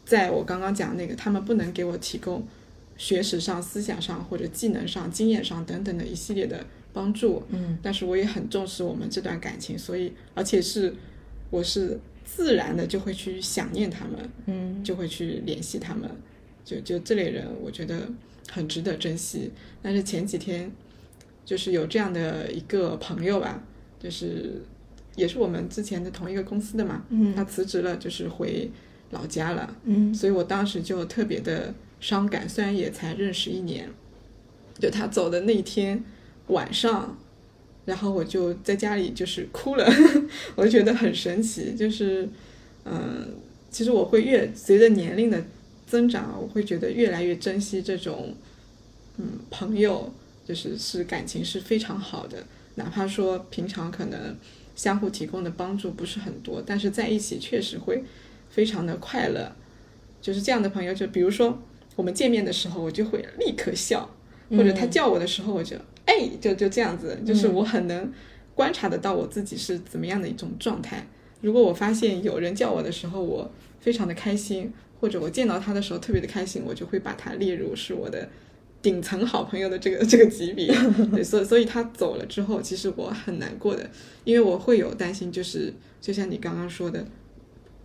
[0.05, 2.47] 在我刚刚讲那个，他们不能给我提供
[2.95, 6.63] 学识上、思想上或者技能上、经验上等等的一系列的
[6.93, 7.79] 帮助，嗯。
[7.81, 10.93] 但是我也很重视我们这段感情，所以而且是
[11.49, 14.83] 我是自然的就会去想念他们，嗯。
[14.83, 16.07] 就会去联系他们，
[16.67, 17.95] 就就这类人，我觉得
[18.51, 19.49] 很值得珍惜。
[19.81, 20.69] 但是前几天
[21.45, 23.63] 就是有这样的一个朋友吧，
[23.97, 24.61] 就是
[25.15, 28.69] 也是我们之前的同一个公司的嘛，嗯他辞职了，就是回
[29.11, 33.89] 老家了，嗯所以我当时就特别的伤感，虽然也才认识一年，
[34.77, 36.03] 就他走的那一天
[36.47, 37.17] 晚上，
[37.85, 39.89] 然后我就在家里就是哭了，
[40.55, 42.27] 我就觉得很神奇，就是
[42.83, 43.25] 嗯，
[43.71, 45.41] 其实我会越随着年龄的
[45.87, 48.35] 增长，我会觉得越来越珍惜这种
[49.17, 50.13] 嗯朋友，
[50.45, 54.35] 就是是感情是非常好的，哪怕说平常可能
[54.75, 58.03] 相互提供的帮助不是很多，但是在一起确实会
[58.49, 59.51] 非常的快乐。
[60.21, 61.57] 就是这样的朋友，就比如说
[61.95, 64.09] 我们见面的时候，我就会立刻笑，
[64.49, 68.11] 或者他叫我的时候，我就哎，就就这样子，就是我很能
[68.53, 71.07] 观察得到我自己是怎么样的一种状态。
[71.39, 78.27] 如果我发现有人叫我的时候，我非常的开心，或者我见到他的时候特别的开心，我就会把他列入是我的
[78.81, 80.67] 顶层好朋友的这个这个级别。
[81.11, 83.89] 对，所以所以他走了之后，其实我很难过的，
[84.23, 87.05] 因为我会有担心，就是就像你刚刚说的，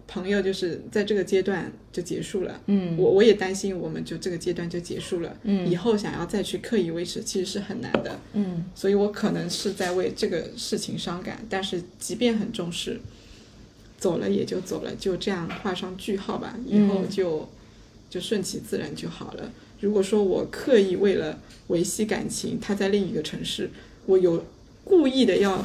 [0.06, 2.60] 朋友就是在这个阶段就结束了。
[2.66, 8.18] 嗯我我也担心，我们就这个阶段就结束了，嗯以后想要再去刻意维持，其实是很难的。
[8.34, 13.00] 嗯所以我可能是在为这个事情伤感，但是即便很重视，
[14.02, 17.48] 走了也就走了，就这样画上句号吧，以后就、
[18.10, 19.52] 就顺其自然就好了。
[19.78, 21.38] 如果说我刻意为了
[21.68, 23.70] 维系感情，他在另一个城市，
[24.06, 24.44] 我有
[24.82, 25.64] 故意的要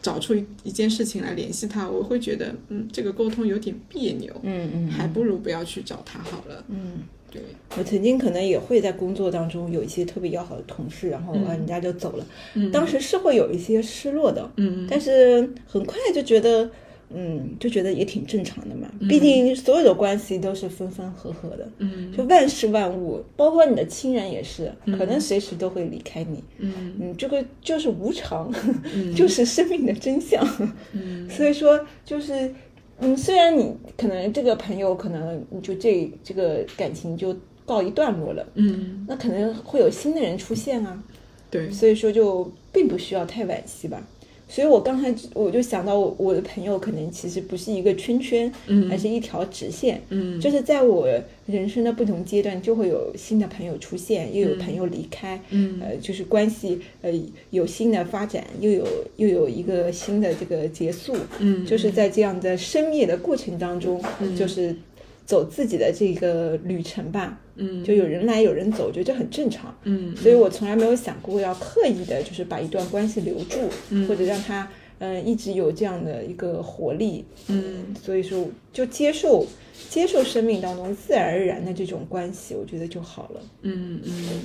[0.00, 6.64] 找出一一件事情来联系他，我会觉得，嗯，这个沟通有点别扭，嗯嗯还不如不要去找他好了。
[6.68, 7.02] 嗯。
[7.30, 7.42] 对，
[7.76, 12.24] 我曾经可能也会在工作当中有一些特别要好的同事，然后嗯啊人家就走了，
[12.54, 16.70] 嗯当时是会有一些失落的，嗯但是很快就觉得，
[17.10, 18.88] 嗯，就觉得也挺正常的嘛。
[19.00, 26.42] 嗯毕竟所有的关系都是分分合合的，嗯就万事万物，包括你的亲人也是，可能随时都会离开你。
[26.58, 28.52] 嗯嗯，这个就是无常，
[28.94, 30.46] 嗯 就是生命的真相。
[30.92, 32.52] 嗯所以说，就是，
[33.00, 37.36] 嗯，虽然你可能这个朋友可能就这这个感情就
[37.66, 41.02] 告一段落了，嗯，那可能会有新的人出现啊，
[41.50, 44.02] 对，所以说就并不需要太惋惜吧。
[44.46, 48.90] 所以我刚才我就想到我，我的朋友可能其实不是一个圈圈，嗯。
[48.90, 50.02] 而是一条直线。
[50.10, 50.40] 嗯。
[50.40, 51.08] 就是在我
[51.46, 55.80] 人生的不同阶段，就会有新的朋友出现，又有朋友离开，嗯。
[55.80, 57.10] 呃，就是关系呃
[57.50, 58.86] 有新的发展，又有
[59.16, 61.64] 又有一个新的这个结束，嗯。
[61.66, 64.00] 就是在这样的生灭的过程当中，
[64.36, 64.76] 就是
[65.24, 67.40] 走自己的这个旅程吧。
[67.56, 69.72] 嗯就有人来有人走，我觉得这很正常。
[69.84, 73.60] 嗯所以我从来没有想过要刻意的，就是把一段关系留住，
[73.90, 74.68] 嗯或者让它
[74.98, 79.46] 嗯，一直有这样的一个活力，嗯，所以说就接受
[79.90, 83.40] 接受生命当中自然而然的这种关系，我觉得就好了。
[83.62, 84.40] 嗯嗯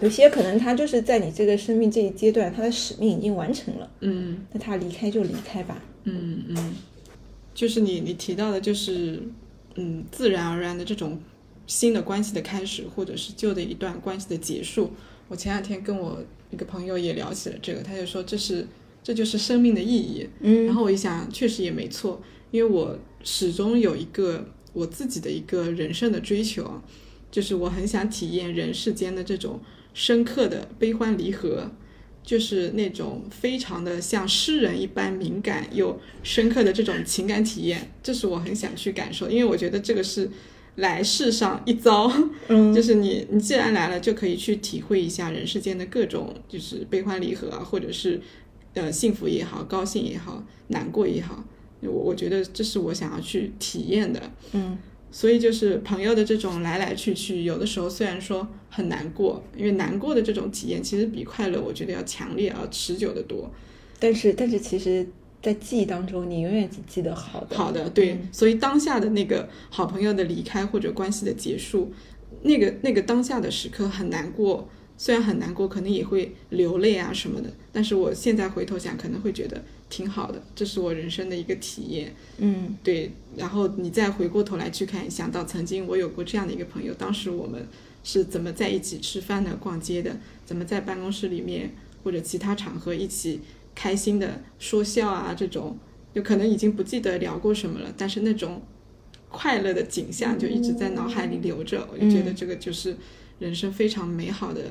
[0.00, 5.82] 有些可能他就是在你这个生命这一阶段，他的使命已经完成了，嗯那他离开就离开吧。
[6.04, 6.74] 嗯嗯，
[7.54, 9.20] 就是你你提到的，就是
[9.76, 11.20] 嗯，自然而然的这种
[11.66, 14.92] 新的关系的开始，或者是旧的一段关系的结束。
[15.28, 18.66] 我前两天跟我一个朋友也聊起了这个，他就说这是
[19.02, 20.28] 这就是生命的意义。
[20.40, 26.82] 嗯然后我一想，确实也没错，因为我始终有一个我自己的一个人生的追求啊，
[27.30, 29.60] 就是我很想体验人世间的这种
[29.94, 31.70] 深刻的悲欢离合，
[32.22, 40.30] 就是那种非常的像诗人一般敏感又深刻的这种情感体验，这是我很想去感受，因为我觉得这个是
[40.76, 42.10] 来世上一遭，
[42.48, 48.20] 嗯 就是你你既然来了，就可以去体会一下人世间的各种就是悲欢离合啊，或者是
[48.74, 51.44] 呃幸福也好，高兴也好，难过也好，
[51.80, 54.20] 我我觉得这是我想要去体验的。
[54.52, 54.78] 嗯
[55.12, 63.50] 所以就是朋友的这种来来去去，有的时候虽然说很难过，因为难过的这种体验其实比快乐我觉得要强烈、而持久的多。
[63.98, 65.06] 但是但是其实，
[65.42, 67.56] 在记忆当中，你永远只记得好的。
[67.56, 71.92] 好的，对，嗯所以当下的那个好朋友的离开或者关系的结束，
[72.42, 74.68] 那个那个当下的时刻很难过，
[75.00, 82.14] 虽然很难过，可能也会流泪啊什么的，但是我现在回头想，可能会觉得挺好的，这是我人生的一个体验。
[82.36, 87.66] 嗯对，然后你再回过头来去看，想到曾经我有过这样的一个朋友，当时我们
[88.04, 91.70] 是怎么在一起吃饭的、逛街的，怎么在办公室里面
[92.04, 93.40] 或者其他场合一起
[93.74, 95.78] 开心的说笑啊，这种
[96.14, 98.60] 就可能已经不记得聊过什么了，但是那种
[99.30, 102.94] 快乐的景象就一直在脑海里留着，我就觉得这个就是
[103.38, 104.64] 人生非常美好的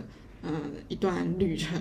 [0.43, 0.51] 嗯、
[0.87, 1.79] 一段旅程。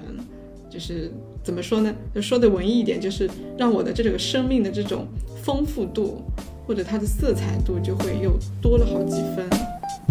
[0.71, 1.11] 就是
[1.43, 1.95] 怎么说呢？
[2.15, 5.07] 就说的文艺一点，就是让我的这个生命的这种
[5.43, 6.23] 丰富度
[6.67, 9.49] 或者它的色彩度就会又多了好几分，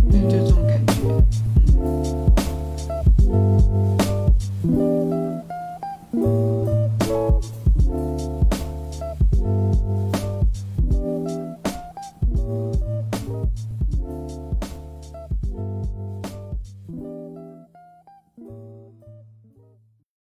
[0.09, 0.93] 对，就这种感觉。
[6.13, 6.76] 嗯